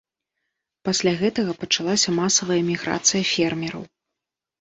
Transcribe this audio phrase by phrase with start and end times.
[0.87, 3.83] Пасля гэтага пачалася масавая міграцыя фермераў.